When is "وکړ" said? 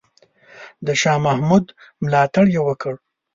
2.67-2.93